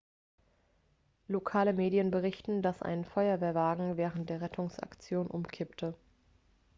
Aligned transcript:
lokale 1.27 1.73
medien 1.73 2.09
berichten 2.09 2.63
dass 2.63 2.81
ein 2.81 3.05
feuerwehrwagen 3.05 3.97
während 3.97 4.31
der 4.31 4.41
rettungsaktion 4.41 5.27
umkippte 5.27 5.93